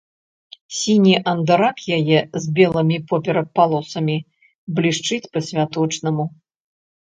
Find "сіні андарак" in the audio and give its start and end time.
0.77-1.77